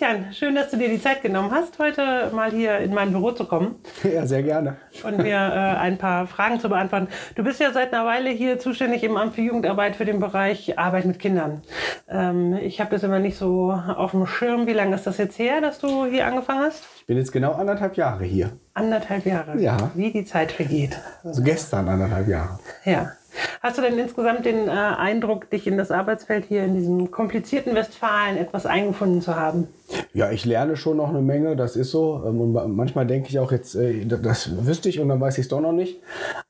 [0.00, 3.32] Christian, schön, dass du dir die Zeit genommen hast, heute mal hier in mein Büro
[3.32, 3.74] zu kommen.
[4.02, 4.76] Ja, sehr gerne.
[5.04, 7.08] Und mir äh, ein paar Fragen zu beantworten.
[7.34, 10.78] Du bist ja seit einer Weile hier zuständig im Amt für Jugendarbeit für den Bereich
[10.78, 11.60] Arbeit mit Kindern.
[12.08, 14.66] Ähm, ich habe das immer nicht so auf dem Schirm.
[14.66, 16.82] Wie lange ist das jetzt her, dass du hier angefangen hast?
[16.96, 18.52] Ich bin jetzt genau anderthalb Jahre hier.
[18.72, 19.60] Anderthalb Jahre?
[19.60, 19.90] Ja.
[19.94, 20.98] Wie die Zeit vergeht.
[21.22, 22.58] Also gestern anderthalb Jahre.
[22.86, 23.12] Ja.
[23.60, 27.74] Hast du denn insgesamt den äh, Eindruck, dich in das Arbeitsfeld hier in diesem komplizierten
[27.74, 29.68] Westfalen etwas eingefunden zu haben?
[30.12, 32.22] Ja, ich lerne schon noch eine Menge, das ist so.
[32.26, 35.44] Ähm, und manchmal denke ich auch jetzt, äh, das wüsste ich und dann weiß ich
[35.44, 36.00] es doch noch nicht.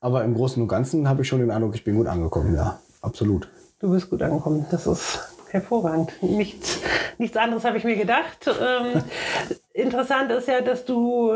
[0.00, 2.78] Aber im Großen und Ganzen habe ich schon den Eindruck, ich bin gut angekommen, ja,
[3.03, 3.48] absolut.
[3.81, 6.12] Du bist gut angekommen, das ist hervorragend.
[6.23, 6.81] Nichts,
[7.19, 8.47] nichts anderes habe ich mir gedacht.
[8.48, 9.03] Ähm,
[9.73, 11.33] interessant ist ja, dass du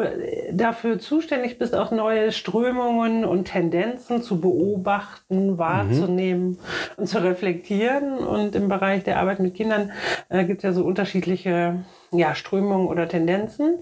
[0.52, 6.58] dafür zuständig bist, auch neue Strömungen und Tendenzen zu beobachten, wahrzunehmen mhm.
[6.96, 8.18] und zu reflektieren.
[8.18, 9.92] Und im Bereich der Arbeit mit Kindern
[10.28, 11.84] äh, gibt es ja so unterschiedliche
[12.18, 13.78] ja, Strömungen oder Tendenzen.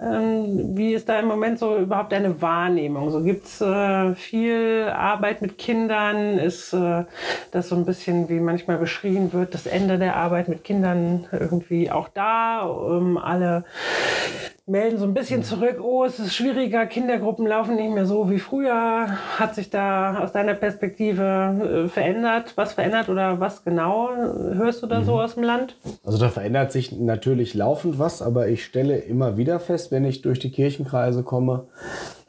[0.00, 3.10] Ähm, wie ist da im Moment so überhaupt deine Wahrnehmung?
[3.10, 6.38] So gibt es äh, viel Arbeit mit Kindern?
[6.38, 7.04] Ist äh,
[7.50, 11.90] das so ein bisschen, wie manchmal beschrieben wird, das Ende der Arbeit mit Kindern irgendwie
[11.90, 12.68] auch da?
[12.68, 13.64] Ähm, alle
[14.70, 18.38] melden so ein bisschen zurück, oh, es ist schwieriger, Kindergruppen laufen nicht mehr so wie
[18.38, 19.08] früher.
[19.38, 22.52] Hat sich da aus deiner Perspektive äh, verändert?
[22.54, 25.04] Was verändert oder was genau hörst du da mhm.
[25.04, 25.76] so aus dem Land?
[26.04, 30.22] Also da verändert sich natürlich laufend was, aber ich stelle immer wieder fest, wenn ich
[30.22, 31.64] durch die Kirchenkreise komme,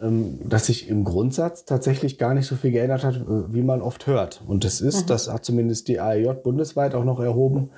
[0.01, 4.07] dass sich im Grundsatz tatsächlich gar nicht so viel geändert hat, äh, wie man oft
[4.07, 4.41] hört.
[4.47, 5.07] Und es ist, mhm.
[5.07, 7.69] das hat zumindest die AEJ bundesweit auch noch erhoben,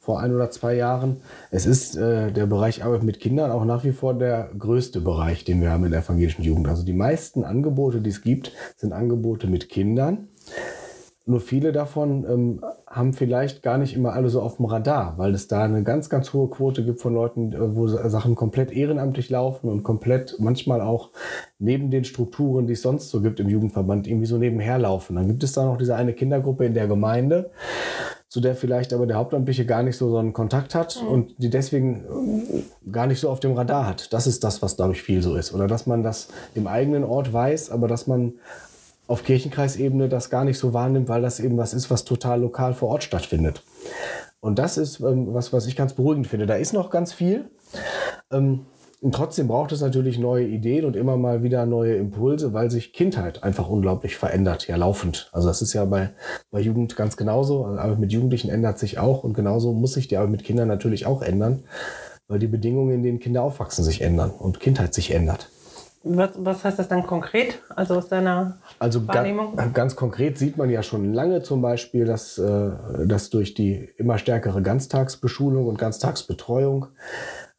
[0.00, 1.18] vor ein oder zwei Jahren.
[1.50, 5.44] Es ist äh, der Bereich Arbeit mit Kindern auch nach wie vor der größte Bereich,
[5.44, 6.68] den wir haben in der evangelischen Jugend.
[6.68, 10.28] Also die meisten Angebote, die es gibt, sind Angebote mit Kindern.
[11.28, 15.34] Nur viele davon ähm, haben vielleicht gar nicht immer alle so auf dem Radar, weil
[15.34, 19.28] es da eine ganz, ganz hohe Quote gibt von Leuten, äh, wo Sachen komplett ehrenamtlich
[19.28, 21.10] laufen und komplett manchmal auch
[21.58, 25.16] neben den Strukturen, die es sonst so gibt im Jugendverband, irgendwie so nebenher laufen.
[25.16, 27.50] Dann gibt es da noch diese eine Kindergruppe in der Gemeinde,
[28.28, 31.08] zu der vielleicht aber der Hauptamtliche gar nicht so so einen Kontakt hat mhm.
[31.08, 34.12] und die deswegen äh, gar nicht so auf dem Radar hat.
[34.12, 35.52] Das ist das, was, glaube ich, viel so ist.
[35.52, 38.34] Oder dass man das im eigenen Ort weiß, aber dass man
[39.06, 42.74] auf Kirchenkreisebene das gar nicht so wahrnimmt, weil das eben was ist, was total lokal
[42.74, 43.62] vor Ort stattfindet.
[44.40, 46.46] Und das ist ähm, was, was ich ganz beruhigend finde.
[46.46, 47.50] Da ist noch ganz viel.
[48.32, 48.66] Ähm,
[49.02, 52.92] und trotzdem braucht es natürlich neue Ideen und immer mal wieder neue Impulse, weil sich
[52.92, 55.28] Kindheit einfach unglaublich verändert, ja laufend.
[55.32, 56.10] Also das ist ja bei,
[56.50, 57.64] bei Jugend ganz genauso.
[57.64, 60.68] Also Arbeit mit Jugendlichen ändert sich auch und genauso muss sich die Arbeit mit Kindern
[60.68, 61.64] natürlich auch ändern,
[62.26, 65.50] weil die Bedingungen, in denen Kinder aufwachsen, sich ändern und Kindheit sich ändert.
[66.08, 69.56] Was, was heißt das dann konkret, also aus deiner also Wahrnehmung?
[69.56, 72.70] Ganz, ganz konkret sieht man ja schon lange zum Beispiel, dass, äh,
[73.06, 76.86] dass durch die immer stärkere Ganztagsbeschulung und Ganztagsbetreuung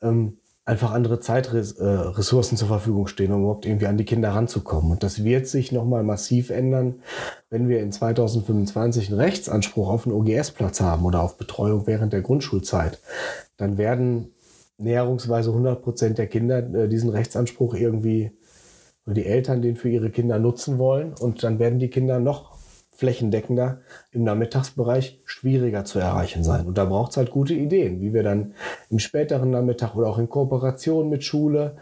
[0.01, 4.91] ähm, einfach andere Zeitressourcen zur Verfügung stehen, um überhaupt irgendwie an die Kinder ranzukommen.
[4.91, 7.01] Und das wird sich nochmal massiv ändern,
[7.49, 12.21] wenn wir in 2025 einen Rechtsanspruch auf einen OGS-Platz haben oder auf Betreuung während der
[12.21, 12.99] Grundschulzeit.
[13.55, 14.33] Dann werden
[14.77, 18.31] näherungsweise 100 Prozent der Kinder äh, diesen Rechtsanspruch irgendwie,
[19.07, 21.13] oder die Eltern den für ihre Kinder nutzen wollen.
[21.19, 22.57] Und dann werden die Kinder noch
[22.97, 23.81] flächendeckender
[24.11, 26.65] im Nachmittagsbereich schwieriger zu erreichen sein.
[26.65, 28.53] Und da braucht es halt gute Ideen, wie wir dann
[28.89, 31.75] im späteren Nachmittag oder auch in Kooperation mit Schule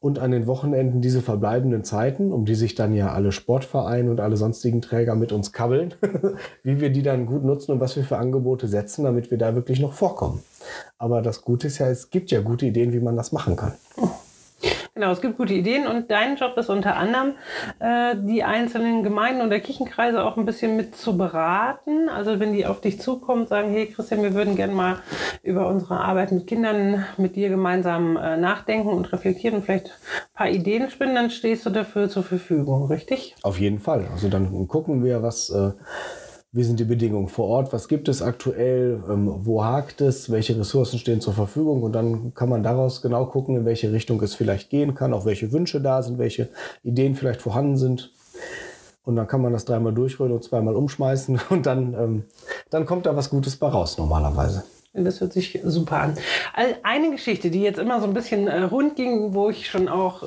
[0.00, 4.20] und an den Wochenenden diese verbleibenden Zeiten, um die sich dann ja alle Sportvereine und
[4.20, 5.94] alle sonstigen Träger mit uns kabbeln,
[6.62, 9.54] wie wir die dann gut nutzen und was wir für Angebote setzen, damit wir da
[9.54, 10.42] wirklich noch vorkommen.
[10.98, 13.72] Aber das Gute ist ja, es gibt ja gute Ideen, wie man das machen kann.
[14.94, 17.34] Genau, es gibt gute Ideen und dein Job ist unter anderem,
[17.78, 22.08] äh, die einzelnen Gemeinden oder Kirchenkreise auch ein bisschen mit zu beraten.
[22.08, 24.96] Also wenn die auf dich zukommen, sagen, hey Christian, wir würden gerne mal
[25.42, 30.34] über unsere Arbeit mit Kindern mit dir gemeinsam äh, nachdenken und reflektieren und vielleicht ein
[30.34, 33.36] paar Ideen spinnen, dann stehst du dafür zur Verfügung, richtig?
[33.42, 34.08] Auf jeden Fall.
[34.12, 35.50] Also dann gucken wir, was...
[35.50, 35.72] Äh
[36.52, 37.72] wie sind die Bedingungen vor Ort?
[37.72, 39.02] Was gibt es aktuell?
[39.08, 40.30] Ähm, wo hakt es?
[40.30, 41.82] Welche Ressourcen stehen zur Verfügung?
[41.82, 45.24] Und dann kann man daraus genau gucken, in welche Richtung es vielleicht gehen kann, auch
[45.24, 46.48] welche Wünsche da sind, welche
[46.82, 48.12] Ideen vielleicht vorhanden sind.
[49.04, 52.24] Und dann kann man das dreimal durchrollen und zweimal umschmeißen und dann, ähm,
[52.68, 54.64] dann kommt da was Gutes bei raus normalerweise.
[54.92, 56.18] Das hört sich super an.
[56.82, 60.24] Eine Geschichte, die jetzt immer so ein bisschen äh, rund ging, wo ich schon auch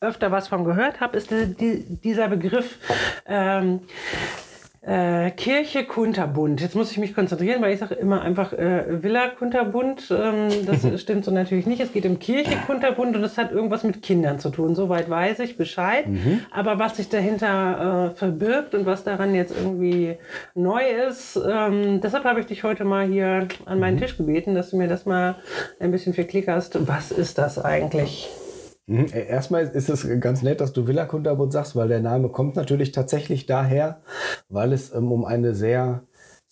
[0.00, 2.78] öfter was von gehört habe, ist die, dieser Begriff
[3.26, 3.80] ähm,
[4.86, 6.60] Äh, Kirche Kunterbund.
[6.60, 10.10] Jetzt muss ich mich konzentrieren, weil ich sage immer einfach äh, Villa Kunterbund.
[10.10, 11.80] Ähm, das stimmt so natürlich nicht.
[11.80, 14.74] Es geht um Kirche Kunterbund und es hat irgendwas mit Kindern zu tun.
[14.74, 16.06] Soweit weiß ich Bescheid.
[16.06, 16.40] Mhm.
[16.50, 20.18] Aber was sich dahinter äh, verbirgt und was daran jetzt irgendwie
[20.54, 24.00] neu ist, ähm, deshalb habe ich dich heute mal hier an meinen mhm.
[24.00, 25.36] Tisch gebeten, dass du mir das mal
[25.80, 26.86] ein bisschen verklickerst.
[26.86, 28.28] Was ist das eigentlich?
[28.86, 29.06] Mhm.
[29.12, 32.56] Äh, erstmal ist es ganz nett, dass du Villa Kunterbund sagst, weil der Name kommt
[32.56, 34.02] natürlich tatsächlich daher,
[34.48, 36.02] weil es ähm, um eine sehr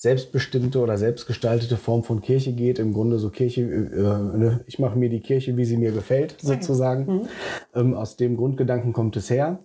[0.02, 2.80] selbstbestimmte oder selbstgestaltete Form von Kirche geht.
[2.80, 6.38] Im Grunde so Kirche, äh, ne, ich mache mir die Kirche, wie sie mir gefällt,
[6.40, 7.06] sozusagen.
[7.06, 7.28] Mhm.
[7.72, 9.60] Ähm, aus dem Grundgedanken kommt es her.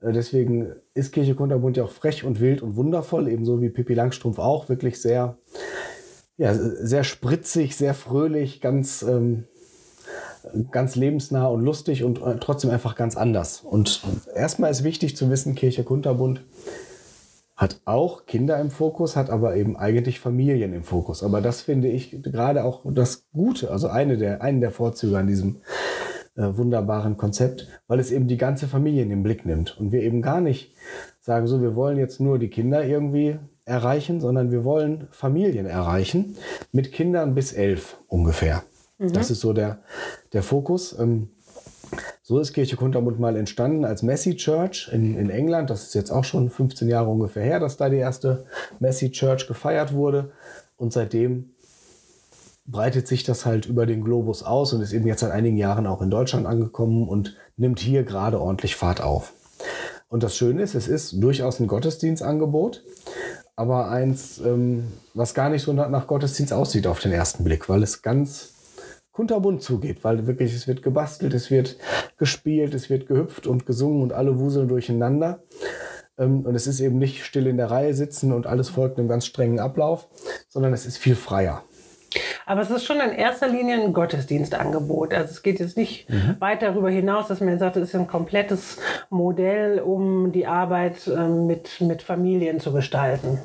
[0.00, 3.94] Äh, deswegen ist Kirche Kunterbund ja auch frech und wild und wundervoll, ebenso wie Pippi
[3.94, 5.38] Langstrumpf auch, wirklich sehr,
[6.36, 9.48] ja, sehr spritzig, sehr fröhlich, ganz ähm,
[10.70, 13.60] ganz lebensnah und lustig und äh, trotzdem einfach ganz anders.
[13.60, 14.02] Und
[14.34, 16.42] erstmal ist wichtig zu wissen, Kirche Kunterbund
[17.56, 21.22] hat auch Kinder im Fokus, hat aber eben eigentlich Familien im Fokus.
[21.22, 25.26] Aber das finde ich gerade auch das Gute, also eine der, einen der Vorzüge an
[25.26, 25.60] diesem
[26.34, 29.78] äh, wunderbaren Konzept, weil es eben die ganze Familie in den Blick nimmt.
[29.78, 30.74] Und wir eben gar nicht
[31.20, 36.36] sagen, so, wir wollen jetzt nur die Kinder irgendwie erreichen, sondern wir wollen Familien erreichen
[36.72, 38.64] mit Kindern bis elf ungefähr.
[39.02, 39.12] Mhm.
[39.12, 39.80] Das ist so der,
[40.32, 40.96] der Fokus.
[40.98, 41.28] Ähm,
[42.22, 45.68] so ist Kirche Kuntermund mal entstanden als Messi Church in, in England.
[45.68, 48.46] Das ist jetzt auch schon 15 Jahre ungefähr her, dass da die erste
[48.78, 50.30] Messi Church gefeiert wurde.
[50.76, 51.50] Und seitdem
[52.64, 55.86] breitet sich das halt über den Globus aus und ist eben jetzt seit einigen Jahren
[55.86, 59.32] auch in Deutschland angekommen und nimmt hier gerade ordentlich Fahrt auf.
[60.08, 62.84] Und das Schöne ist, es ist durchaus ein Gottesdienstangebot,
[63.56, 64.84] aber eins, ähm,
[65.14, 68.52] was gar nicht so nach Gottesdienst aussieht auf den ersten Blick, weil es ganz
[69.12, 71.76] kunterbunt zugeht, weil wirklich es wird gebastelt, es wird
[72.16, 75.42] gespielt, es wird gehüpft und gesungen und alle wuseln durcheinander.
[76.18, 79.08] Ähm, und es ist eben nicht still in der Reihe sitzen und alles folgt einem
[79.08, 80.08] ganz strengen Ablauf,
[80.48, 81.64] sondern es ist viel freier.
[82.52, 85.14] Aber es ist schon in erster Linie ein Gottesdienstangebot.
[85.14, 86.36] Also es geht jetzt nicht mhm.
[86.38, 88.76] weit darüber hinaus, dass man sagt, es ist ein komplettes
[89.08, 93.38] Modell, um die Arbeit ähm, mit, mit Familien zu gestalten.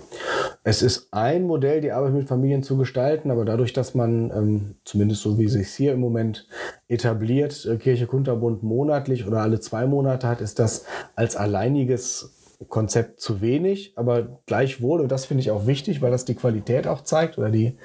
[0.65, 4.75] Es ist ein Modell, die Arbeit mit Familien zu gestalten, aber dadurch, dass man, ähm,
[4.83, 6.45] zumindest so wie es sich hier im Moment
[6.89, 12.36] etabliert, äh, Kirche Kunterbund monatlich oder alle zwei Monate hat, ist das als alleiniges
[12.69, 16.87] Konzept zu wenig, aber gleichwohl, und das finde ich auch wichtig, weil das die Qualität
[16.87, 17.77] auch zeigt oder die,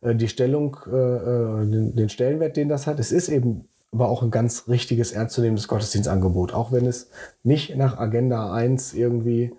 [0.00, 2.98] äh, die Stellung, äh, äh, den, den Stellenwert, den das hat.
[2.98, 7.10] Es ist eben aber auch ein ganz richtiges, ernstzunehmendes Gottesdienstangebot, auch wenn es
[7.42, 9.54] nicht nach Agenda 1 irgendwie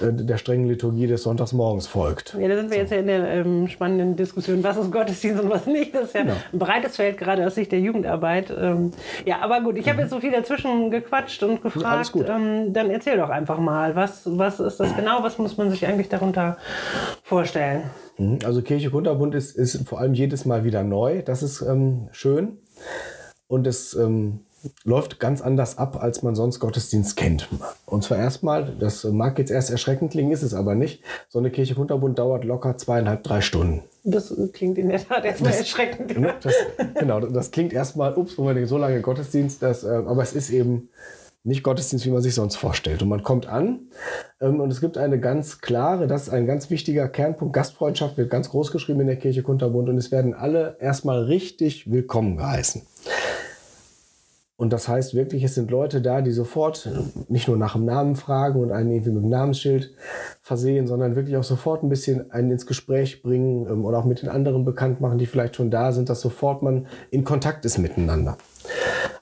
[0.00, 2.34] äh, der strengen Liturgie des Sonntagsmorgens folgt.
[2.40, 2.80] Ja, da sind wir so.
[2.80, 5.94] jetzt ja in der ähm, spannenden Diskussion, was ist Gottesdienst und was nicht.
[5.94, 6.34] Das ist ja genau.
[6.50, 8.50] ein breites Feld, gerade aus Sicht der Jugendarbeit.
[8.58, 8.92] Ähm,
[9.26, 12.12] ja, aber gut, ich habe jetzt so viel dazwischen gequatscht und gefragt.
[12.26, 15.22] Ähm, dann erzähl doch einfach mal, was, was ist das genau?
[15.22, 16.56] Was muss man sich eigentlich darunter
[17.22, 17.82] vorstellen?
[18.16, 21.20] Mhm, also Kirche Kunterbund ist, ist vor allem jedes Mal wieder neu.
[21.20, 22.58] Das ist ähm, schön
[23.48, 24.40] und es ähm,
[24.84, 27.48] läuft ganz anders ab, als man sonst Gottesdienst kennt.
[27.86, 31.02] Und zwar erstmal, das mag jetzt erst erschreckend klingen, ist es aber nicht.
[31.28, 33.82] So eine Kirche Kunterbund dauert locker zweieinhalb, drei Stunden.
[34.04, 36.18] Das klingt in der Tat erstmal das, erschreckend.
[36.18, 36.54] Ne, das,
[36.98, 40.32] genau, das klingt erstmal, ups, wo man denkt, so lange Gottesdienst, das, äh, aber es
[40.32, 40.88] ist eben
[41.42, 43.02] nicht Gottesdienst, wie man sich sonst vorstellt.
[43.02, 43.80] Und man kommt an
[44.40, 48.30] ähm, und es gibt eine ganz klare, das ist ein ganz wichtiger Kernpunkt, Gastfreundschaft wird
[48.30, 52.82] ganz groß geschrieben in der Kirche Kunterbund und es werden alle erstmal richtig willkommen geheißen.
[54.56, 56.88] Und das heißt wirklich, es sind Leute da, die sofort
[57.28, 59.92] nicht nur nach dem Namen fragen und einen irgendwie mit dem Namensschild
[60.42, 64.22] versehen, sondern wirklich auch sofort ein bisschen einen ins Gespräch bringen ähm, oder auch mit
[64.22, 67.78] den anderen bekannt machen, die vielleicht schon da sind, dass sofort man in Kontakt ist
[67.78, 68.36] miteinander.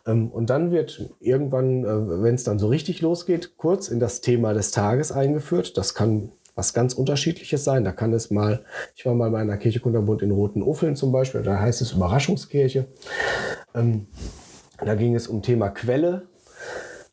[0.07, 4.21] Ähm, und dann wird irgendwann, äh, wenn es dann so richtig losgeht, kurz in das
[4.21, 5.79] Thema des Tages eingeführt.
[5.79, 7.85] Das kann was ganz Unterschiedliches sein.
[7.85, 11.11] Da kann es mal, ich war mal bei einer Kirche Kunterbund in Roten Uffeln zum
[11.11, 12.87] Beispiel, da heißt es Überraschungskirche.
[14.85, 16.23] Da ging es um Thema Quelle.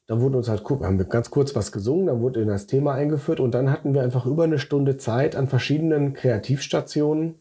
[0.07, 2.93] Da wurde uns halt, haben wir ganz kurz was gesungen, dann wurde in das Thema
[2.93, 7.35] eingeführt und dann hatten wir einfach über eine Stunde Zeit an verschiedenen Kreativstationen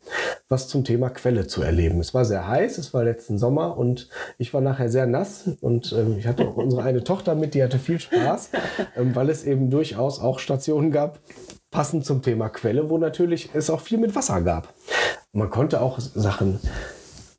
[0.49, 2.01] was zum Thema Quelle zu erleben.
[2.01, 4.09] Es war sehr heiß, es war letzten Sommer und
[4.39, 7.63] ich war nachher sehr nass und ähm, ich hatte auch unsere eine Tochter mit, die
[7.63, 8.51] hatte viel Spaß,
[8.97, 11.21] ähm, weil es eben durchaus auch Stationen gab,
[11.71, 14.73] passend zum Thema Quelle, wo natürlich es auch viel mit Wasser gab.
[15.33, 16.61] Man konnte auch Sachen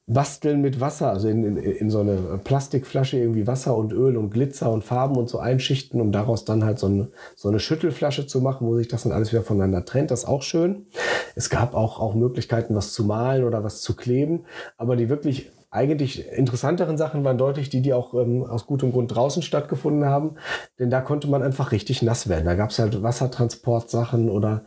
[0.10, 4.32] basteln mit Wasser, also in, in, in, so eine Plastikflasche irgendwie Wasser und Öl und
[4.32, 8.26] Glitzer und Farben und so einschichten, um daraus dann halt so eine, so eine Schüttelflasche
[8.26, 10.10] zu machen, wo sich das dann alles wieder voneinander trennt.
[10.10, 10.88] Das ist auch schön.
[11.36, 14.46] Es gab auch, auch Möglichkeiten, was zu malen oder was zu kleben,
[14.78, 19.14] aber die wirklich eigentlich interessanteren Sachen waren deutlich die, die auch ähm, aus gutem Grund
[19.14, 20.36] draußen stattgefunden haben.
[20.80, 22.46] Denn da konnte man einfach richtig nass werden.
[22.46, 24.64] Da gab es halt Wassertransportsachen oder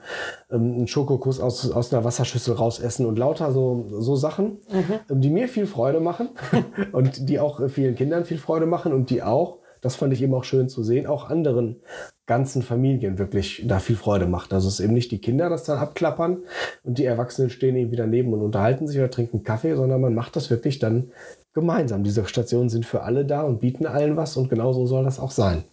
[0.50, 5.00] ähm, einen Schokokuss aus, aus einer Wasserschüssel rausessen und lauter so, so Sachen, mhm.
[5.10, 6.30] ähm, die mir viel Freude machen
[6.92, 10.22] und die auch äh, vielen Kindern viel Freude machen und die auch, das fand ich
[10.22, 11.82] eben auch schön zu sehen, auch anderen
[12.26, 14.54] ganzen Familien wirklich da viel Freude macht.
[14.54, 16.38] Also es ist eben nicht die Kinder das dann abklappern
[16.84, 20.14] und die Erwachsenen stehen eben wieder neben und unterhalten sich oder trinken Kaffee, sondern man
[20.14, 21.10] macht das wirklich dann
[21.52, 22.04] gemeinsam.
[22.04, 25.32] Diese Stationen sind für alle da und bieten allen was und genauso soll das auch
[25.32, 25.64] sein.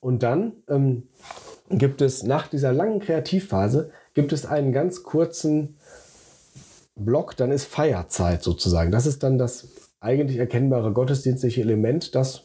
[0.00, 1.04] Und dann ähm,
[1.68, 5.76] gibt es nach dieser langen Kreativphase gibt es einen ganz kurzen
[6.96, 8.90] Block, dann ist Feierzeit sozusagen.
[8.90, 9.68] Das ist dann das
[10.00, 12.44] eigentlich erkennbare gottesdienstliche Element, das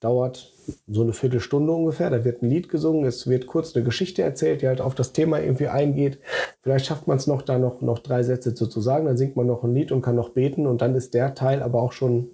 [0.00, 0.52] dauert
[0.86, 2.10] so eine Viertelstunde ungefähr.
[2.10, 5.12] Da wird ein Lied gesungen, es wird kurz eine Geschichte erzählt, die halt auf das
[5.12, 6.20] Thema irgendwie eingeht.
[6.62, 9.36] Vielleicht schafft man es noch, da noch, noch drei Sätze zu, zu sagen, dann singt
[9.36, 11.92] man noch ein Lied und kann noch beten und dann ist der Teil aber auch
[11.92, 12.30] schon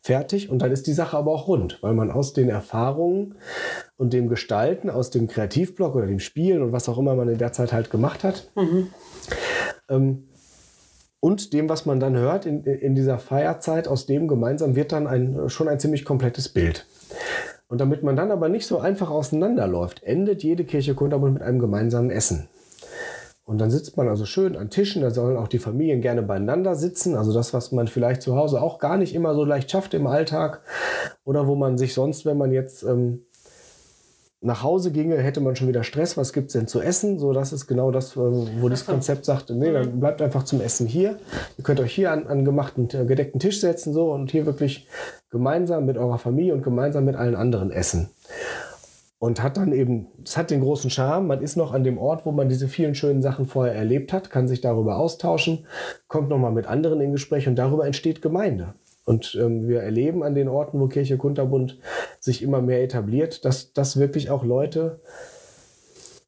[0.00, 3.34] fertig und dann ist die Sache aber auch rund, weil man aus den Erfahrungen
[3.96, 7.38] und dem Gestalten, aus dem Kreativblock oder dem Spielen und was auch immer man in
[7.38, 8.88] der Zeit halt gemacht hat, mhm.
[9.88, 10.24] ähm,
[11.20, 15.06] und dem, was man dann hört in, in dieser Feierzeit, aus dem gemeinsam wird dann
[15.06, 16.86] ein, schon ein ziemlich komplettes Bild.
[17.68, 21.58] Und damit man dann aber nicht so einfach auseinanderläuft, endet jede Kirche Kundabund mit einem
[21.58, 22.48] gemeinsamen Essen.
[23.44, 26.74] Und dann sitzt man also schön an Tischen, da sollen auch die Familien gerne beieinander
[26.74, 27.14] sitzen.
[27.14, 30.06] Also das, was man vielleicht zu Hause auch gar nicht immer so leicht schafft im
[30.06, 30.60] Alltag.
[31.24, 33.24] Oder wo man sich sonst, wenn man jetzt ähm,
[34.40, 36.16] nach Hause ginge, hätte man schon wieder Stress.
[36.16, 37.18] Was gibt es denn zu essen?
[37.18, 40.00] So, das ist genau das, wo das Konzept sagt, nee, dann mhm.
[40.00, 41.18] bleibt einfach zum Essen hier.
[41.56, 44.86] Ihr könnt euch hier an, an gemachten, äh, gedeckten Tisch setzen so und hier wirklich
[45.30, 48.10] gemeinsam mit eurer Familie und gemeinsam mit allen anderen essen.
[49.18, 52.24] Und hat dann eben, es hat den großen Charme, man ist noch an dem Ort,
[52.24, 55.66] wo man diese vielen schönen Sachen vorher erlebt hat, kann sich darüber austauschen,
[56.06, 58.74] kommt nochmal mit anderen in Gespräch und darüber entsteht Gemeinde.
[59.08, 61.78] Und ähm, wir erleben an den Orten, wo Kirche Kunterbund
[62.20, 65.00] sich immer mehr etabliert, dass, dass wirklich auch Leute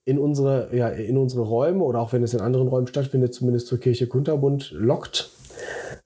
[0.06, 3.66] in unsere, ja, in unsere Räume oder auch wenn es in anderen Räumen stattfindet, zumindest
[3.66, 5.30] zur Kirche Kunterbund lockt,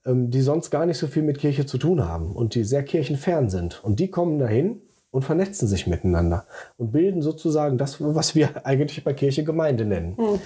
[0.05, 2.83] ähm, die sonst gar nicht so viel mit Kirche zu tun haben und die sehr
[2.83, 3.81] kirchenfern sind.
[3.81, 4.81] Und die kommen dahin
[5.15, 6.43] und vernetzen sich miteinander
[6.75, 10.15] und bilden sozusagen das, was wir eigentlich bei Kirche Gemeinde nennen.
[10.17, 10.41] Mhm.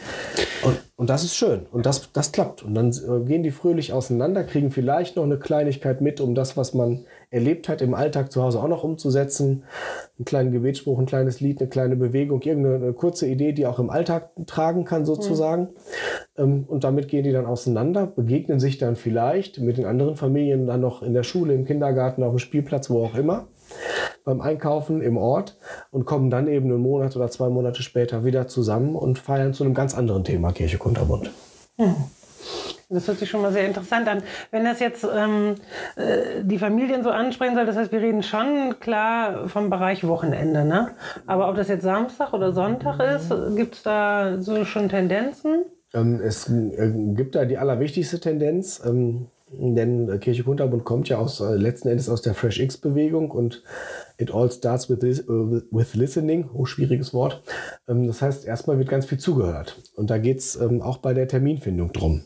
[0.61, 2.61] Und, und, das ist schön und das, das klappt.
[2.61, 6.55] Und dann äh, gehen die fröhlich auseinander, kriegen vielleicht noch eine Kleinigkeit mit, um das,
[6.55, 9.63] was man erlebt hat, im Alltag zu Hause auch noch umzusetzen.
[10.19, 13.89] Einen kleinen Gebetsspruch, ein kleines Lied, eine kleine Bewegung, irgendeine kurze Idee, die auch im
[13.89, 15.69] Alltag tragen kann sozusagen.
[16.37, 16.65] Mhm.
[16.67, 20.81] Und damit gehen die dann auseinander, begegnen sich dann vielleicht mit den anderen Familien dann
[20.81, 23.47] noch in der Schule, im Kindergarten, auf dem Spielplatz, wo auch immer
[24.23, 25.57] beim Einkaufen im Ort
[25.91, 29.63] und kommen dann eben einen Monat oder zwei Monate später wieder zusammen und feiern zu
[29.63, 31.31] einem ganz anderen Thema Kirche Kunterbund.
[31.77, 31.95] Hm.
[32.91, 34.23] Das hört sich schon mal sehr interessant an.
[34.49, 35.55] Wenn das jetzt ähm,
[35.95, 40.65] äh, die Familien so ansprechen soll, das heißt, wir reden schon klar vom Bereich Wochenende,
[40.65, 40.95] ne?
[41.27, 45.65] Aber ob das jetzt Samstag oder Sonntag ist, gibt es da so schon Tendenzen?
[45.93, 48.81] Ähm, es äh, gibt da die allerwichtigste Tendenz.
[49.51, 53.63] Denn Kirche Kunterbund kommt ja aus, äh, letzten Endes aus der Fresh X-Bewegung und
[54.17, 56.49] it all starts with, this, uh, with listening.
[56.53, 57.41] Oh, schwieriges Wort.
[57.87, 59.81] Ähm, das heißt, erstmal wird ganz viel zugehört.
[59.95, 62.23] Und da geht es ähm, auch bei der Terminfindung drum.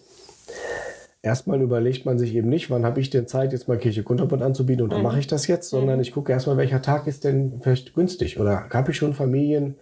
[1.25, 4.41] Erstmal überlegt man sich eben nicht, wann habe ich denn Zeit, jetzt mal Kirche Kunterbund
[4.41, 5.05] anzubieten und dann mhm.
[5.05, 6.01] mache ich das jetzt, sondern mhm.
[6.01, 8.41] ich gucke erstmal, welcher Tag ist denn vielleicht günstig.
[8.41, 9.75] Oder habe ich schon Familien,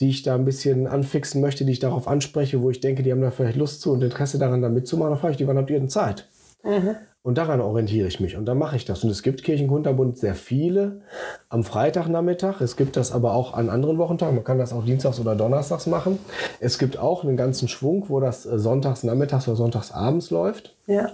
[0.00, 3.12] die ich da ein bisschen anfixen möchte, die ich darauf anspreche, wo ich denke, die
[3.12, 5.56] haben da vielleicht Lust zu und Interesse daran, da mitzumachen, dann frage ich die, wann
[5.56, 6.28] habt ihr denn Zeit?
[6.62, 6.96] Mhm.
[7.24, 9.04] Und daran orientiere ich mich und dann mache ich das.
[9.04, 11.02] Und es gibt Kirchenkunterbund sehr viele
[11.48, 12.60] am Freitagnachmittag.
[12.60, 14.34] Es gibt das aber auch an anderen Wochentagen.
[14.34, 16.18] Man kann das auch dienstags oder donnerstags machen.
[16.58, 20.74] Es gibt auch einen ganzen Schwung, wo das äh, sonntags nachmittags oder sonntags abends läuft.
[20.88, 21.12] Ja.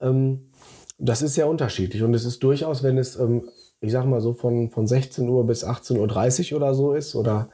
[0.00, 0.50] Ähm,
[0.98, 3.48] das ist sehr unterschiedlich und es ist durchaus, wenn es, ähm,
[3.80, 7.50] ich sage mal so von, von 16 Uhr bis 18.30 Uhr oder so ist oder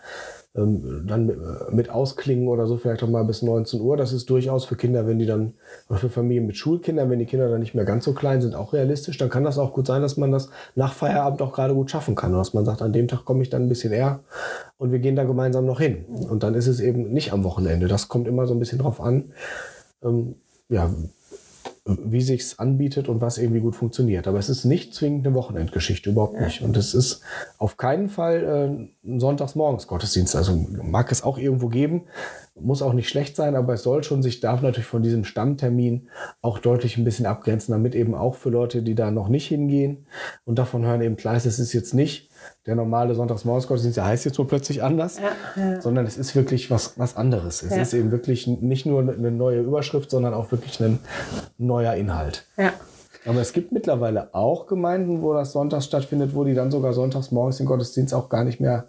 [0.53, 3.97] dann mit, äh, mit Ausklingen oder so vielleicht auch mal bis 19 Uhr.
[3.97, 5.55] Das ist durchaus für Kinder, wenn die dann,
[5.89, 8.57] oder für Familien mit Schulkindern, wenn die Kinder dann nicht mehr ganz so klein sind,
[8.57, 9.17] auch realistisch.
[9.17, 12.17] Dann kann das auch gut sein, dass man das nach Feierabend auch gerade gut schaffen
[12.17, 12.33] kann.
[12.33, 14.21] Und dass man sagt, an dem Tag komme ich dann ein bisschen eher
[14.77, 16.05] und wir gehen da gemeinsam noch hin.
[16.07, 17.87] Und dann ist es eben nicht am Wochenende.
[17.87, 19.33] Das kommt immer so ein bisschen drauf an.
[20.03, 20.35] Ähm,
[20.69, 20.91] ja,
[21.85, 24.29] wie sich's anbietet und was irgendwie gut funktioniert.
[24.29, 26.63] Aber es ist nicht zwingend eine Wochenendgeschichte, überhaupt nicht.
[26.63, 27.23] Und es ist
[27.59, 30.37] auf keinen Fall äh, ein Sonntagsmorgens-Gottesdienst.
[30.37, 32.03] Also mag es auch irgendwo geben,
[32.55, 36.09] muss auch nicht schlecht sein, aber es soll schon sich, darf natürlich von diesem Stammtermin
[36.43, 40.07] auch deutlich ein bisschen abgrenzen, damit eben auch für Leute, die da noch nicht hingehen
[40.45, 42.30] und davon hören eben klar ist, es ist jetzt nicht
[42.67, 45.81] der normale Sonntagsmorgensgottesdienst, der heißt jetzt so plötzlich anders, ja, ja.
[45.81, 47.63] sondern es ist wirklich was, was anderes.
[47.63, 47.83] Es ja.
[47.83, 50.99] ist eben wirklich nicht nur eine neue Überschrift, sondern auch wirklich ein
[51.59, 52.47] neuer Inhalt.
[53.27, 57.31] Aber es gibt mittlerweile auch Gemeinden, wo das sonntags stattfindet, wo die dann sogar sonntags
[57.31, 58.89] morgens den Gottesdienst auch gar nicht mehr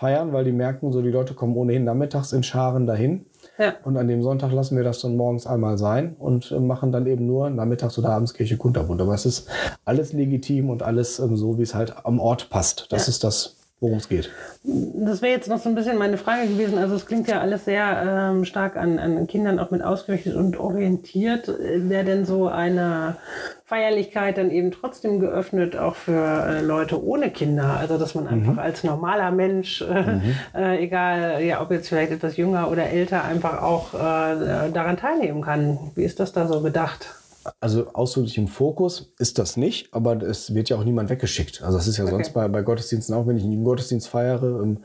[0.00, 3.26] feiern, weil die merken, so die Leute kommen ohnehin nachmittags in Scharen dahin.
[3.58, 3.74] Ja.
[3.84, 7.06] Und an dem Sonntag lassen wir das dann morgens einmal sein und äh, machen dann
[7.06, 9.02] eben nur nachmittags oder abends Kirche Kunterbund.
[9.02, 9.48] Aber es ist
[9.84, 12.86] alles legitim und alles ähm, so, wie es halt am Ort passt.
[12.90, 13.10] Das ja.
[13.10, 14.30] ist das, worum es geht.
[14.62, 16.76] Das wäre jetzt noch so ein bisschen meine Frage gewesen.
[16.76, 20.60] Also es klingt ja alles sehr ähm, stark an, an Kindern auch mit ausgerichtet und
[20.60, 21.48] orientiert.
[21.48, 23.16] Wäre denn so eine
[23.64, 27.78] Feierlichkeit dann eben trotzdem geöffnet, auch für äh, Leute ohne Kinder.
[27.80, 28.58] Also dass man einfach mhm.
[28.58, 30.36] als normaler Mensch, äh, mhm.
[30.54, 35.40] äh, egal ja, ob jetzt vielleicht etwas jünger oder älter, einfach auch äh, daran teilnehmen
[35.40, 35.78] kann.
[35.94, 37.19] Wie ist das da so gedacht?
[37.58, 41.62] Also ausdrücklich im Fokus ist das nicht, aber es wird ja auch niemand weggeschickt.
[41.62, 42.12] Also das ist ja okay.
[42.12, 44.78] sonst bei, bei Gottesdiensten auch, wenn ich einen Gottesdienst feiere ähm,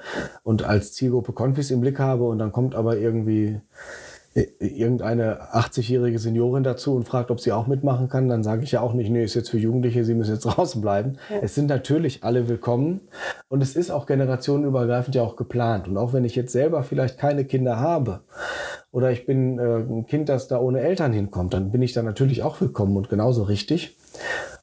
[0.44, 3.60] und als Zielgruppe Konfis im Blick habe und dann kommt aber irgendwie
[4.36, 8.82] irgendeine 80-jährige Seniorin dazu und fragt, ob sie auch mitmachen kann, dann sage ich ja
[8.82, 11.18] auch nicht, nee, ist jetzt für Jugendliche, sie müssen jetzt draußen bleiben.
[11.30, 11.38] Ja.
[11.42, 13.02] Es sind natürlich alle willkommen
[13.48, 15.88] und es ist auch generationenübergreifend ja auch geplant.
[15.88, 18.22] Und auch wenn ich jetzt selber vielleicht keine Kinder habe
[18.92, 22.04] oder ich bin äh, ein Kind, das da ohne Eltern hinkommt, dann bin ich da
[22.04, 23.98] natürlich auch willkommen und genauso richtig.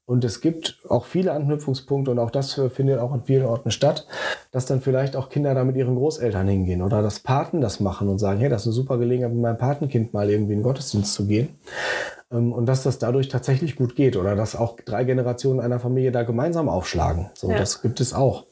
[0.04, 4.06] Und es gibt auch viele Anknüpfungspunkte und auch das findet auch in vielen Orten statt,
[4.50, 8.08] dass dann vielleicht auch Kinder da mit ihren Großeltern hingehen oder dass Paten das machen
[8.08, 10.64] und sagen, hey, das ist eine super Gelegenheit, mit meinem Patenkind mal irgendwie in den
[10.64, 11.50] Gottesdienst zu gehen.
[12.32, 16.10] Ähm, und dass das dadurch tatsächlich gut geht oder dass auch drei Generationen einer Familie
[16.10, 17.30] da gemeinsam aufschlagen.
[17.34, 17.58] So, ja.
[17.58, 18.44] das gibt es auch.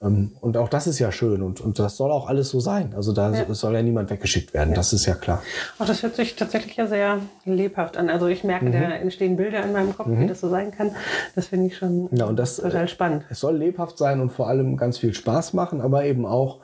[0.00, 2.94] Ähm, und auch das ist ja schön und, und das soll auch alles so sein.
[2.94, 3.52] Also da ja.
[3.52, 4.76] soll ja niemand weggeschickt werden, ja.
[4.76, 5.42] das ist ja klar.
[5.78, 8.08] Auch das hört sich tatsächlich ja sehr lebhaft an.
[8.08, 8.72] Also ich merke, mhm.
[8.72, 10.20] da entstehen Bilder in meinem Kopf, mhm.
[10.20, 10.92] wie das so sein kann.
[11.34, 13.24] Das finde ich schon ja, und das, total äh, spannend.
[13.28, 16.60] Es soll lebhaft sein und vor allem ganz viel Spaß machen, aber eben auch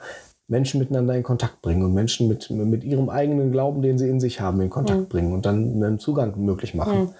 [0.46, 4.20] Menschen miteinander in Kontakt bringen und Menschen mit, mit ihrem eigenen Glauben, den sie in
[4.20, 5.08] sich haben, in Kontakt mhm.
[5.08, 7.00] bringen und dann einen Zugang möglich machen.
[7.00, 7.14] Mhm.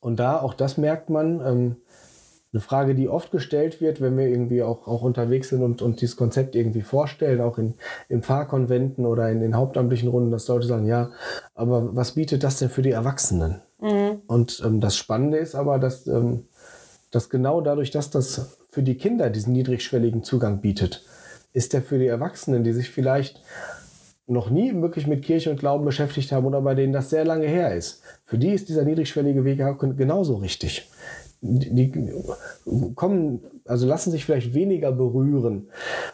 [0.00, 1.76] Und da, auch das merkt man, ähm,
[2.52, 6.02] eine Frage, die oft gestellt wird, wenn wir irgendwie auch, auch unterwegs sind und, und
[6.02, 7.74] dieses Konzept irgendwie vorstellen, auch in,
[8.10, 11.10] in Pfarrkonventen oder in den hauptamtlichen Runden, dass Leute sagen, ja,
[11.54, 13.62] aber was bietet das denn für die Erwachsenen?
[13.80, 14.20] Mhm.
[14.26, 16.44] Und ähm, das Spannende ist aber, dass, ähm,
[17.10, 21.04] dass genau dadurch, dass das für die Kinder diesen niedrigschwelligen Zugang bietet,
[21.54, 23.42] ist der für die Erwachsenen, die sich vielleicht
[24.26, 27.46] noch nie wirklich mit Kirche und Glauben beschäftigt haben oder bei denen das sehr lange
[27.46, 28.02] her ist.
[28.24, 29.62] Für die ist dieser niedrigschwellige Weg
[29.96, 30.88] genauso richtig
[31.44, 31.92] die
[32.94, 35.68] kommen, also lassen sich vielleicht weniger berühren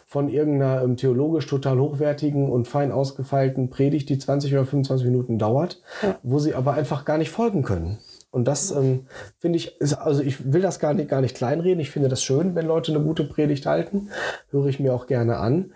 [0.07, 5.39] von irgendeiner ähm, theologisch total hochwertigen und fein ausgefeilten Predigt, die 20 oder 25 Minuten
[5.39, 6.19] dauert, ja.
[6.23, 7.99] wo sie aber einfach gar nicht folgen können.
[8.31, 9.07] Und das ähm,
[9.39, 11.81] finde ich, ist, also ich will das gar nicht, gar nicht kleinreden.
[11.81, 14.09] Ich finde das schön, wenn Leute eine gute Predigt halten.
[14.51, 15.73] Höre ich mir auch gerne an.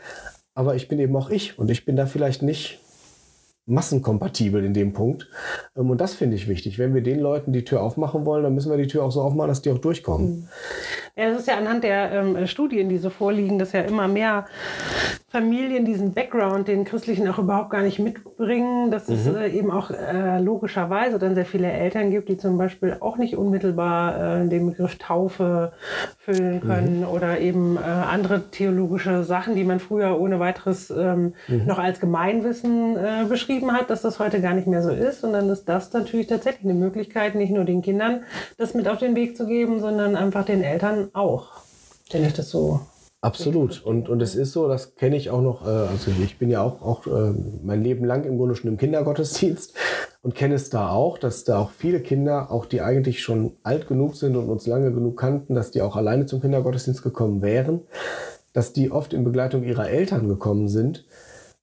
[0.55, 2.82] Aber ich bin eben auch ich und ich bin da vielleicht nicht
[3.67, 5.29] massenkompatibel in dem Punkt.
[5.77, 6.79] Ähm, und das finde ich wichtig.
[6.79, 9.23] Wenn wir den Leuten die Tür aufmachen wollen, dann müssen wir die Tür auch so
[9.23, 10.29] aufmachen, dass die auch durchkommen.
[10.29, 10.49] Mhm.
[11.17, 14.47] Ja, das ist ja anhand der ähm, Studien, die so vorliegen, dass ja immer mehr
[15.33, 19.15] Familien diesen Background, den christlichen auch überhaupt gar nicht mitbringen, dass mhm.
[19.15, 23.17] es äh, eben auch äh, logischerweise dann sehr viele Eltern gibt, die zum Beispiel auch
[23.17, 25.73] nicht unmittelbar äh, den Begriff Taufe
[26.19, 27.09] füllen können mhm.
[27.09, 31.65] oder eben äh, andere theologische Sachen, die man früher ohne weiteres ähm, mhm.
[31.65, 35.25] noch als Gemeinwissen äh, beschrieben hat, dass das heute gar nicht mehr so ist.
[35.25, 38.25] Und dann ist das natürlich tatsächlich eine Möglichkeit, nicht nur den Kindern
[38.59, 41.63] das mit auf den Weg zu geben, sondern einfach den Eltern auch,
[42.11, 42.81] wenn ich das so
[43.23, 43.87] Absolut.
[43.87, 46.61] Und, und es ist so, das kenne ich auch noch, äh, also ich bin ja
[46.61, 47.33] auch, auch äh,
[47.63, 49.75] mein Leben lang im Grunde schon im Kindergottesdienst
[50.23, 53.87] und kenne es da auch, dass da auch viele Kinder, auch die eigentlich schon alt
[53.87, 57.83] genug sind und uns lange genug kannten, dass die auch alleine zum Kindergottesdienst gekommen wären,
[58.55, 61.05] dass die oft in Begleitung ihrer Eltern gekommen sind,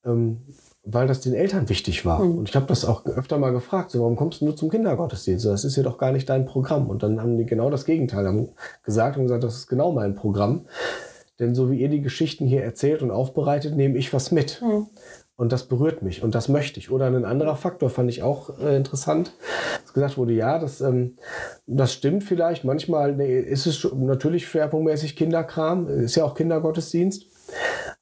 [0.05, 0.37] ähm,
[0.85, 2.23] weil das den Eltern wichtig war.
[2.23, 2.37] Mhm.
[2.37, 5.45] Und ich habe das auch öfter mal gefragt, so, warum kommst du nur zum Kindergottesdienst?
[5.45, 6.89] Das ist ja doch gar nicht dein Programm.
[6.89, 8.47] Und dann haben die genau das Gegenteil haben
[8.83, 10.65] gesagt und gesagt, das ist genau mein Programm.
[11.39, 14.61] Denn so wie ihr die Geschichten hier erzählt und aufbereitet, nehme ich was mit.
[14.61, 14.87] Mhm.
[15.39, 16.91] Und das berührt mich und das möchte ich.
[16.91, 19.31] Oder ein anderer Faktor fand ich auch äh, interessant,
[19.81, 21.15] dass gesagt wurde, ja, das, ähm,
[21.65, 22.65] das stimmt vielleicht.
[22.65, 27.25] Manchmal nee, ist es natürlich schwerpunktmäßig Kinderkram, ist ja auch Kindergottesdienst.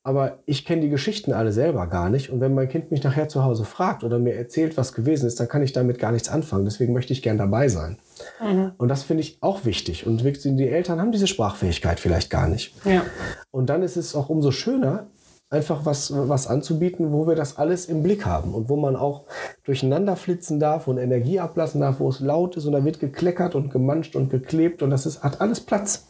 [0.02, 2.32] Aber ich kenne die Geschichten alle selber gar nicht.
[2.32, 5.39] Und wenn mein Kind mich nachher zu Hause fragt oder mir erzählt, was gewesen ist,
[5.39, 6.65] dann kann ich damit gar nichts anfangen.
[6.65, 8.00] Deswegen möchte ich gern dabei sein.
[8.42, 8.74] Mhm.
[8.78, 10.06] Und das finde ich auch wichtig.
[10.06, 12.74] Und die Eltern haben diese Sprachfähigkeit vielleicht gar nicht.
[12.86, 13.04] Ja.
[13.52, 15.08] Und dann ist es auch umso schöner,
[15.50, 19.24] einfach was, was anzubieten, wo wir das alles im Blick haben und wo man auch
[19.64, 23.56] durcheinander flitzen darf und Energie ablassen darf, wo es laut ist und da wird gekleckert
[23.56, 26.08] und gemanscht und geklebt und das ist, hat alles Platz.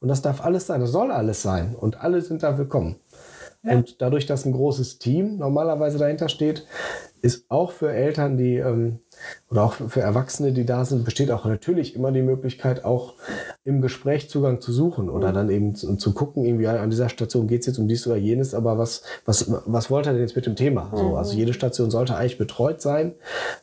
[0.00, 2.96] Und das darf alles sein, das soll alles sein und alle sind da willkommen.
[3.62, 3.76] Ja.
[3.76, 6.66] Und dadurch, dass ein großes Team normalerweise dahinter steht,
[7.22, 9.00] ist auch für Eltern, die ähm,
[9.50, 13.14] oder auch für Erwachsene, die da sind, besteht auch natürlich immer die Möglichkeit, auch
[13.64, 15.34] im Gespräch Zugang zu suchen oder mhm.
[15.34, 18.16] dann eben zu, zu, gucken, irgendwie an dieser Station geht es jetzt um dies oder
[18.16, 20.90] jenes, aber was, was, was wollte er denn jetzt mit dem Thema?
[20.94, 21.14] So, mhm.
[21.14, 23.14] also jede Station sollte eigentlich betreut sein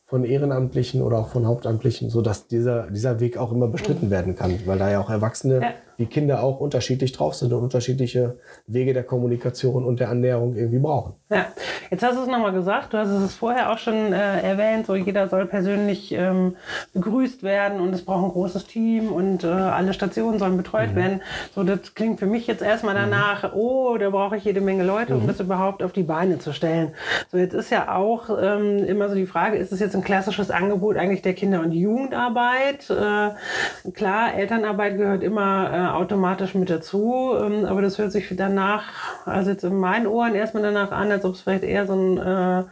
[0.05, 4.11] von Ehrenamtlichen oder auch von Hauptamtlichen, sodass dieser, dieser Weg auch immer bestritten mhm.
[4.11, 7.63] werden kann, weil da ja auch Erwachsene ja wie Kinder auch unterschiedlich drauf sind und
[7.63, 11.15] unterschiedliche Wege der Kommunikation und der Annäherung irgendwie brauchen.
[11.29, 11.47] Ja,
[11.89, 14.95] jetzt hast du es nochmal gesagt, du hast es vorher auch schon äh, erwähnt, so
[14.95, 16.55] jeder soll persönlich ähm,
[16.93, 20.95] begrüßt werden und es braucht ein großes Team und äh, alle Stationen sollen betreut mhm.
[20.95, 21.21] werden.
[21.55, 23.11] So, das klingt für mich jetzt erstmal mhm.
[23.11, 25.27] danach, oh, da brauche ich jede Menge Leute, um mhm.
[25.27, 26.93] das überhaupt auf die Beine zu stellen.
[27.31, 30.51] So, jetzt ist ja auch ähm, immer so die Frage, ist es jetzt ein klassisches
[30.51, 32.89] Angebot eigentlich der Kinder- und Jugendarbeit?
[32.89, 37.33] Äh, klar, Elternarbeit gehört immer äh, automatisch mit dazu.
[37.39, 38.83] Ähm, aber das hört sich danach,
[39.25, 42.17] also jetzt in meinen Ohren erstmal danach an, als ob es vielleicht eher so ein
[42.17, 42.63] äh,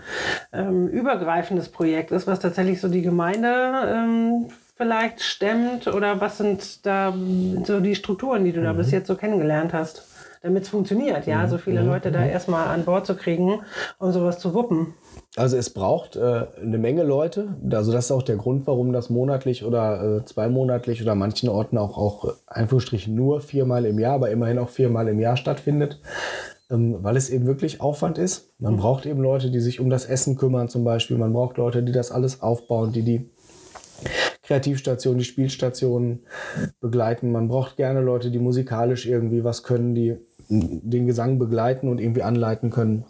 [0.67, 3.53] ähm, übergreifendes Projekt ist, was tatsächlich so die Gemeinde
[3.87, 5.87] ähm, vielleicht stemmt.
[5.87, 7.13] Oder was sind da
[7.63, 8.65] so die Strukturen, die du mhm.
[8.65, 10.07] da bis jetzt so kennengelernt hast?
[10.41, 11.49] Damit es funktioniert, ja, mhm.
[11.49, 11.87] so viele mhm.
[11.87, 12.29] Leute da mhm.
[12.29, 13.61] erstmal an Bord zu kriegen,
[13.97, 14.93] um sowas zu wuppen.
[15.35, 17.55] Also es braucht äh, eine Menge Leute.
[17.71, 21.79] Also das ist auch der Grund, warum das monatlich oder äh, zweimonatlich oder manchen Orten
[21.79, 25.99] auch, auch Einführungsstrichen nur viermal im Jahr, aber immerhin auch viermal im Jahr stattfindet.
[26.71, 28.53] Ähm, weil es eben wirklich Aufwand ist.
[28.57, 28.77] Man mhm.
[28.77, 31.17] braucht eben Leute, die sich um das Essen kümmern zum Beispiel.
[31.17, 33.29] Man braucht Leute, die das alles aufbauen, die die
[34.41, 36.25] Kreativstationen, die Spielstationen
[36.79, 37.31] begleiten.
[37.31, 40.17] Man braucht gerne Leute, die musikalisch irgendwie was können, die
[40.49, 43.05] den Gesang begleiten und irgendwie anleiten können.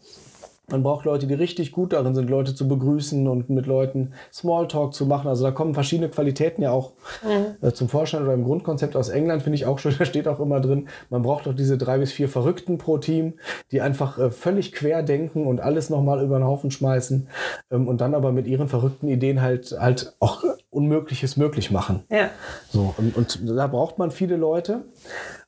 [0.71, 4.93] Man braucht Leute, die richtig gut darin sind, Leute zu begrüßen und mit Leuten Smalltalk
[4.93, 5.28] zu machen.
[5.28, 7.67] Also da kommen verschiedene Qualitäten ja auch mhm.
[7.67, 10.39] äh, zum Vorschein oder im Grundkonzept aus England finde ich auch schon, da steht auch
[10.39, 13.34] immer drin, man braucht doch diese drei bis vier Verrückten pro Team,
[13.71, 17.28] die einfach äh, völlig quer denken und alles nochmal über den Haufen schmeißen
[17.69, 22.04] ähm, und dann aber mit ihren verrückten Ideen halt, halt auch Unmögliches möglich machen.
[22.10, 22.32] Ja.
[22.69, 24.86] So, und, und da braucht man viele Leute.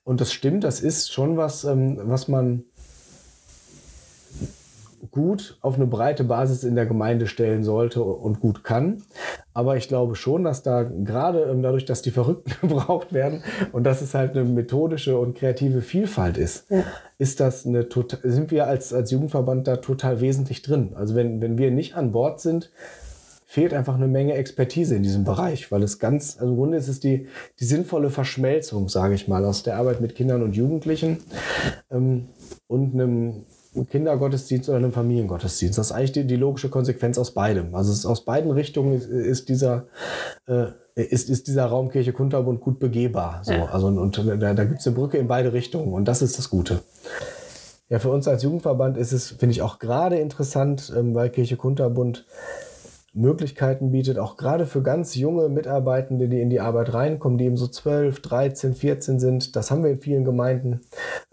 [0.03, 2.63] Und das stimmt, das ist schon was, ähm, was man
[5.11, 9.03] gut auf eine breite Basis in der Gemeinde stellen sollte und gut kann.
[9.53, 13.83] Aber ich glaube schon, dass da gerade ähm, dadurch, dass die Verrückten gebraucht werden und
[13.83, 16.83] dass es halt eine methodische und kreative Vielfalt ist, ja.
[17.17, 20.91] ist das eine total, sind wir als, als Jugendverband da total wesentlich drin.
[20.95, 22.71] Also wenn, wenn wir nicht an Bord sind,
[23.49, 26.89] fehlt einfach eine Menge Expertise in diesem Bereich, weil es ganz, also im Grunde ist
[26.89, 27.27] es die,
[27.59, 31.19] die sinnvolle Verschmelzung, sage ich mal, aus der Arbeit mit Kindern und Jugendlichen
[31.89, 32.27] ähm,
[32.67, 33.45] und einem
[33.89, 35.77] Kindergottesdienst oder einem Familiengottesdienst.
[35.77, 37.75] Das ist eigentlich die, die logische Konsequenz aus beidem.
[37.75, 39.85] Also aus beiden Richtungen ist, ist dieser
[40.47, 43.41] äh, ist, ist dieser Raum Kirche Kunterbund gut begehbar.
[43.43, 43.53] So.
[43.53, 43.65] Ja.
[43.65, 46.49] Also, und da, da gibt es eine Brücke in beide Richtungen und das ist das
[46.49, 46.81] Gute.
[47.89, 51.55] Ja, für uns als Jugendverband ist es, finde ich, auch gerade interessant, ähm, weil Kirche
[51.55, 52.25] Kunterbund
[53.17, 57.57] Möglichkeiten bietet, auch gerade für ganz junge Mitarbeitende, die in die Arbeit reinkommen, die eben
[57.57, 60.81] so 12, 13, 14 sind, das haben wir in vielen Gemeinden,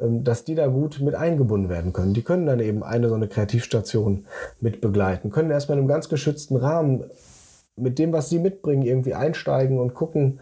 [0.01, 2.14] ähm, dass die da gut mit eingebunden werden können.
[2.14, 4.25] Die können dann eben eine so eine Kreativstation
[4.61, 7.05] mit begleiten, können erstmal in einem ganz geschützten Rahmen
[7.77, 10.40] mit dem, was sie mitbringen, irgendwie einsteigen und gucken,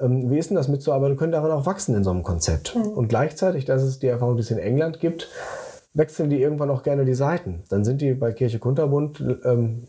[0.00, 2.74] ähm, wie ist denn das mitzuarbeiten, können daran auch wachsen in so einem Konzept.
[2.76, 2.88] Mhm.
[2.88, 5.28] Und gleichzeitig, das ist die Erfahrung, die es in England gibt,
[5.94, 7.62] wechseln die irgendwann auch gerne die Seiten.
[7.68, 9.84] Dann sind die bei Kirche Kunterbund ähm,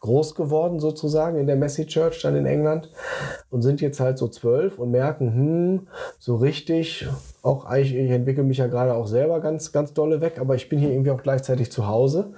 [0.00, 2.90] groß geworden sozusagen in der Messi Church dann in England
[3.50, 7.06] und sind jetzt halt so zwölf und merken, hm, so richtig,
[7.42, 10.68] auch ich, ich entwickle mich ja gerade auch selber ganz, ganz dolle weg, aber ich
[10.68, 12.32] bin hier irgendwie auch gleichzeitig zu Hause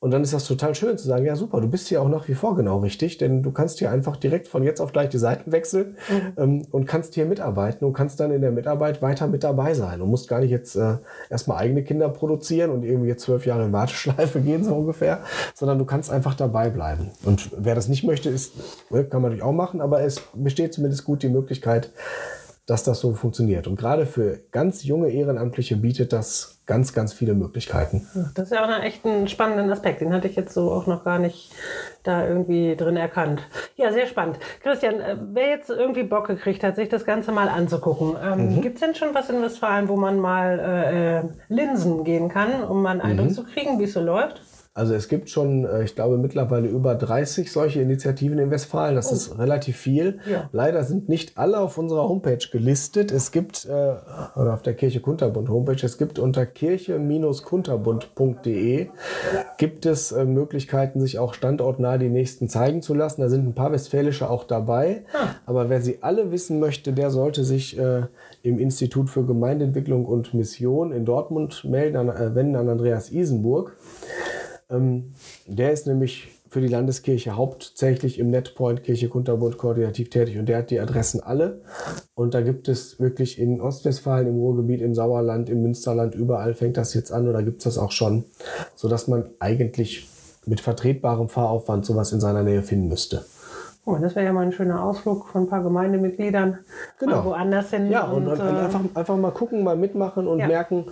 [0.00, 2.26] und dann ist das total schön zu sagen, ja super, du bist hier auch nach
[2.26, 5.18] wie vor genau richtig, denn du kannst hier einfach direkt von jetzt auf gleich die
[5.18, 6.32] Seiten wechseln mhm.
[6.38, 10.00] ähm, und kannst hier mitarbeiten und kannst dann in der Mitarbeit weiter mit dabei sein
[10.00, 10.96] und musst gar nicht jetzt äh,
[11.28, 15.20] erstmal eigene Kinder produzieren und irgendwie jetzt zwölf Jahre in Warteschleife gehen, so ungefähr,
[15.54, 17.10] sondern du kannst einfach dabei bleiben.
[17.24, 18.54] Und wer das nicht möchte, ist,
[18.90, 21.90] ne, kann man natürlich auch machen, aber es besteht zumindest gut die Möglichkeit,
[22.70, 23.66] dass das so funktioniert.
[23.66, 28.06] Und gerade für ganz junge Ehrenamtliche bietet das ganz, ganz viele Möglichkeiten.
[28.36, 30.00] Das ist ja auch echt ein spannender Aspekt.
[30.02, 31.50] Den hatte ich jetzt so auch noch gar nicht
[32.04, 33.42] da irgendwie drin erkannt.
[33.74, 34.38] Ja, sehr spannend.
[34.62, 38.60] Christian, äh, wer jetzt irgendwie Bock gekriegt hat, sich das Ganze mal anzugucken, ähm, mhm.
[38.60, 42.62] gibt es denn schon was in Westfalen, wo man mal äh, äh Linsen gehen kann,
[42.62, 43.34] um mal einen Eindruck mhm.
[43.34, 44.40] zu kriegen, wie es so läuft?
[44.72, 48.94] Also es gibt schon, äh, ich glaube, mittlerweile über 30 solche Initiativen in Westfalen.
[48.94, 49.14] Das oh.
[49.14, 50.20] ist relativ viel.
[50.30, 50.48] Ja.
[50.52, 53.10] Leider sind nicht alle auf unserer Homepage gelistet.
[53.10, 53.94] Es gibt, äh,
[54.36, 58.90] oder auf der Kirche Kunterbund Homepage, es gibt unter kirche-kunterbund.de
[59.58, 63.22] gibt es äh, Möglichkeiten, sich auch standortnah die nächsten zeigen zu lassen.
[63.22, 65.02] Da sind ein paar westfälische auch dabei.
[65.12, 65.30] Ah.
[65.46, 67.76] Aber wer sie alle wissen möchte, der sollte sich
[68.42, 73.76] im Institut für Gemeindeentwicklung und Mission in Dortmund melden, wenden an Andreas Isenburg.
[74.70, 75.12] Ähm,
[75.46, 80.58] der ist nämlich für die Landeskirche hauptsächlich im Netpoint Kirche Kunterbund koordinativ tätig und der
[80.58, 81.60] hat die Adressen alle.
[82.14, 86.76] Und da gibt es wirklich in Ostwestfalen, im Ruhrgebiet, im Sauerland, im Münsterland, überall fängt
[86.76, 88.24] das jetzt an oder gibt es das auch schon,
[88.74, 90.08] sodass man eigentlich
[90.46, 93.24] mit vertretbarem Fahraufwand sowas in seiner Nähe finden müsste.
[93.86, 96.58] Oh, das wäre ja mal ein schöner Ausflug von ein paar Gemeindemitgliedern
[96.98, 97.24] Genau.
[97.24, 97.90] woanders hin.
[97.90, 100.48] Ja, und, und, äh, einfach, einfach mal gucken, mal mitmachen und Ja.
[100.48, 100.84] merken,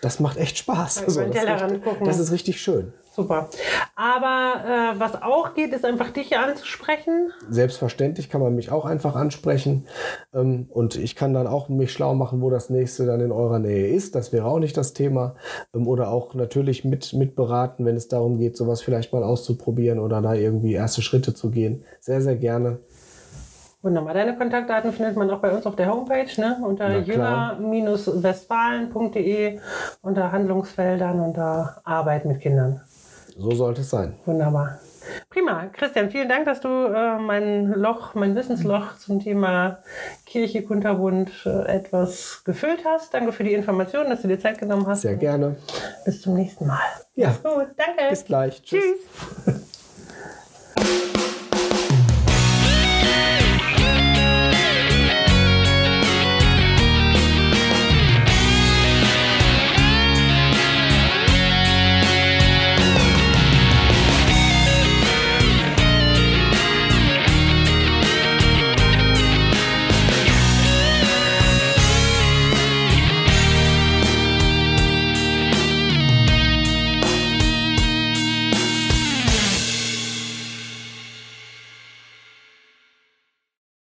[0.00, 0.96] das macht echt Spaß.
[0.96, 2.92] Den das, ist das ist richtig schön.
[3.18, 3.48] Super.
[3.96, 7.32] Aber äh, was auch geht, ist einfach dich hier anzusprechen.
[7.50, 9.88] Selbstverständlich kann man mich auch einfach ansprechen
[10.32, 13.58] ähm, und ich kann dann auch mich schlau machen, wo das nächste dann in eurer
[13.58, 14.14] Nähe ist.
[14.14, 15.34] Das wäre auch nicht das Thema.
[15.74, 19.98] Ähm, oder auch natürlich mit, mit beraten, wenn es darum geht, sowas vielleicht mal auszuprobieren
[19.98, 21.84] oder da irgendwie erste Schritte zu gehen.
[21.98, 22.78] Sehr, sehr gerne.
[23.88, 24.12] Wunderbar.
[24.12, 26.58] Deine Kontaktdaten findet man auch bei uns auf der Homepage, ne?
[26.62, 29.60] unter jünger-westfalen.de,
[30.02, 32.82] unter Handlungsfeldern, unter Arbeit mit Kindern.
[33.38, 34.12] So sollte es sein.
[34.26, 34.78] Wunderbar.
[35.30, 35.68] Prima.
[35.72, 39.78] Christian, vielen Dank, dass du äh, mein Loch, mein Wissensloch zum Thema
[40.26, 43.14] Kirche Kunterbund äh, etwas gefüllt hast.
[43.14, 45.00] Danke für die Informationen, dass du dir Zeit genommen hast.
[45.00, 45.56] Sehr gerne.
[46.04, 46.76] Bis zum nächsten Mal.
[47.14, 47.30] Ja.
[47.42, 48.10] Gut, danke.
[48.10, 48.62] Bis gleich.
[48.62, 48.98] Tschüss.